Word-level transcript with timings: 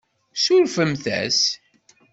Surfemt-as. 0.43 1.39